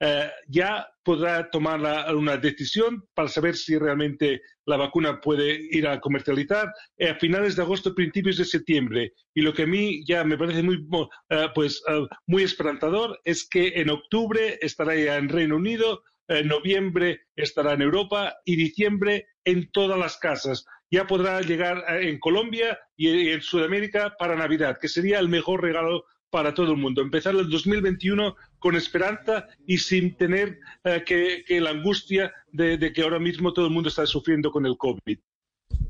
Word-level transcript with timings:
eh, 0.00 0.30
ya 0.48 0.88
podrá 1.02 1.50
tomar 1.50 1.80
una 2.14 2.38
decisión 2.38 3.04
para 3.14 3.28
saber 3.28 3.54
si 3.54 3.76
realmente 3.76 4.40
la 4.64 4.78
vacuna 4.78 5.20
puede 5.20 5.60
ir 5.70 5.86
a 5.86 6.00
comercializar 6.00 6.72
a 6.98 7.14
finales 7.16 7.56
de 7.56 7.62
agosto, 7.62 7.94
principios 7.94 8.38
de 8.38 8.46
septiembre. 8.46 9.12
Y 9.34 9.42
lo 9.42 9.52
que 9.52 9.64
a 9.64 9.66
mí 9.66 10.02
ya 10.06 10.24
me 10.24 10.38
parece 10.38 10.62
muy, 10.62 10.86
eh, 11.28 11.48
pues, 11.54 11.82
eh, 11.88 12.06
muy 12.26 12.44
esperanzador 12.44 13.20
es 13.24 13.46
que 13.46 13.68
en 13.76 13.90
octubre 13.90 14.58
estará 14.62 14.94
ya 14.94 15.16
en 15.16 15.28
Reino 15.28 15.56
Unido, 15.56 16.02
en 16.28 16.48
noviembre 16.48 17.22
estará 17.36 17.74
en 17.74 17.82
Europa 17.82 18.36
y 18.44 18.56
diciembre 18.56 19.26
en 19.44 19.70
todas 19.72 19.98
las 19.98 20.16
casas. 20.16 20.64
Ya 20.90 21.06
podrá 21.06 21.40
llegar 21.40 21.84
en 22.02 22.18
Colombia 22.20 22.78
y 22.96 23.30
en 23.30 23.42
Sudamérica 23.42 24.14
para 24.18 24.36
Navidad, 24.36 24.78
que 24.80 24.88
sería 24.88 25.18
el 25.18 25.28
mejor 25.28 25.62
regalo 25.62 26.04
para 26.30 26.54
todo 26.54 26.72
el 26.72 26.78
mundo. 26.78 27.02
Empezar 27.02 27.34
el 27.34 27.48
2021 27.50 28.36
con 28.58 28.76
esperanza 28.76 29.46
y 29.66 29.78
sin 29.78 30.16
tener 30.16 30.58
eh, 30.84 31.02
que, 31.04 31.44
que, 31.46 31.60
la 31.60 31.70
angustia 31.70 32.32
de, 32.52 32.78
de, 32.78 32.92
que 32.92 33.02
ahora 33.02 33.18
mismo 33.18 33.52
todo 33.52 33.66
el 33.66 33.72
mundo 33.72 33.88
está 33.88 34.06
sufriendo 34.06 34.50
con 34.50 34.64
el 34.66 34.76
COVID. 34.76 35.18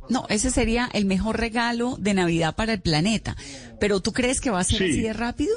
No, 0.09 0.27
ese 0.29 0.51
sería 0.51 0.89
el 0.93 1.05
mejor 1.05 1.39
regalo 1.39 1.97
de 1.99 2.15
Navidad 2.15 2.57
para 2.57 2.73
el 2.73 2.81
planeta. 2.81 3.37
Pero 3.79 4.01
¿tú 4.01 4.13
crees 4.13 4.41
que 4.41 4.51
va 4.51 4.61
a 4.61 4.65
ser 4.65 4.79
Sí. 4.79 4.85
así 4.91 5.01
de 5.03 5.13
rápido? 5.13 5.55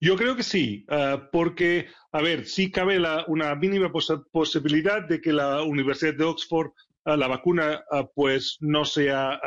Yo 0.00 0.16
creo 0.16 0.36
que 0.36 0.42
sí, 0.42 0.84
eh, 0.88 1.18
porque, 1.32 1.86
a 2.12 2.20
ver, 2.20 2.46
sí 2.46 2.70
cabe 2.70 2.98
la- 2.98 3.24
una 3.26 3.54
mínima 3.54 3.90
pos- 3.90 4.22
posibilidad 4.32 5.06
de 5.06 5.20
que 5.20 5.32
la 5.32 5.62
Universidad 5.62 6.14
de 6.14 6.24
Oxford, 6.24 6.70
eh, 7.04 7.16
la 7.16 7.26
vacuna, 7.26 7.82
pues 8.14 8.56
no 8.60 8.84
sea 8.84 9.40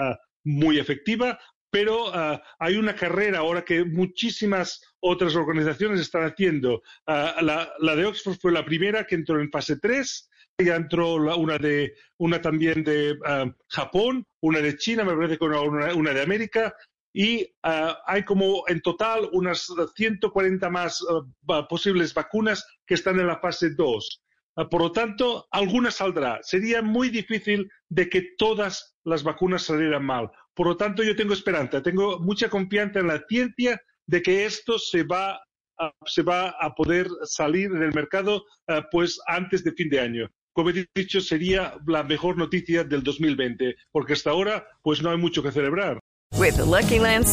muy 0.43 0.79
efectiva, 0.79 1.39
pero 1.77 2.11
eh, 2.11 2.41
hay 2.57 2.75
una 2.75 2.95
carrera 2.95 3.37
ahora 3.37 3.63
que 3.63 3.85
muchísimas 3.85 4.81
otras 4.99 5.35
organizaciones 5.35 5.99
están 6.01 6.23
haciendo. 6.23 6.81
Eh, 7.05 7.31
la, 7.41 7.95
de 7.95 8.03
Oxford 8.03 8.39
fue 8.41 8.51
la 8.51 8.65
primera 8.65 9.05
que 9.05 9.13
entró 9.13 9.39
en 9.39 9.51
fase 9.51 9.77
3, 9.79 10.27
ya 10.57 10.75
entró 10.75 11.13
una, 11.37 11.59
de, 11.59 11.93
una 12.17 12.41
también 12.41 12.83
de 12.83 13.11
eh, 13.11 13.53
Japón, 13.67 14.25
una 14.41 14.59
de 14.59 14.75
China, 14.75 15.03
me 15.03 15.13
parece 15.13 15.37
que 15.37 15.45
una, 15.45 15.61
una- 15.93 16.13
de 16.15 16.21
América, 16.23 16.73
y 17.13 17.47
ah, 17.61 17.99
hay 18.07 18.23
como 18.25 18.63
en 18.67 18.81
total 18.81 19.29
unas 19.33 19.67
140 19.95 20.69
más 20.71 21.05
ah, 21.47 21.67
posibles 21.67 22.11
vacunas 22.11 22.65
que 22.87 22.95
están 22.95 23.19
en 23.19 23.27
la 23.27 23.39
fase 23.39 23.69
2. 23.75 24.23
Ah, 24.55 24.67
por 24.67 24.81
lo 24.81 24.91
tanto, 24.91 25.47
alguna 25.51 25.91
saldrá. 25.91 26.39
Sería 26.41 26.81
muy 26.81 27.09
difícil 27.11 27.69
de 27.87 28.09
que 28.09 28.29
todas 28.35 28.97
las 29.03 29.21
vacunas 29.21 29.61
salieran 29.61 30.03
mal. 30.03 30.31
Por 30.57 30.65
lo 30.65 30.75
tanto, 30.75 31.03
yo 31.03 31.15
tengo 31.15 31.33
esperanza, 31.33 31.83
tengo 31.83 32.19
mucha 32.19 32.49
confianza 32.49 32.99
en 32.99 33.07
la 33.07 33.23
ciencia 33.29 33.79
de 34.07 34.23
que 34.23 34.43
esto 34.43 34.79
se 34.79 35.03
va 35.03 35.39
a, 35.77 35.91
se 36.07 36.23
va 36.23 36.49
a 36.49 36.73
poder 36.73 37.07
salir 37.25 37.67
en 37.67 37.83
el 37.83 37.93
mercado 37.93 38.43
ah, 38.67 38.83
pues 38.91 39.19
antes 39.27 39.63
de 39.63 39.71
fin 39.73 39.87
de 39.87 39.99
año. 39.99 40.27
Como 40.53 40.71
he 40.71 40.87
dicho, 40.95 41.21
sería 41.21 41.75
la 41.85 42.01
mejor 42.01 42.39
noticia 42.39 42.83
del 42.83 43.03
2020, 43.03 43.75
porque 43.91 44.13
hasta 44.13 44.31
ahora 44.31 44.67
pues 44.81 45.03
no 45.03 45.11
hay 45.11 45.17
mucho 45.17 45.43
que 45.43 45.51
celebrar. 45.51 45.99
With 46.35 46.57
the 46.57 46.65
Lucky 46.65 46.97
Land 46.97 47.27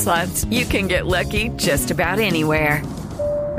you 0.50 0.66
can 0.66 0.86
get 0.86 1.06
lucky 1.06 1.48
just 1.56 1.90
about 1.90 2.18
anywhere. 2.18 2.82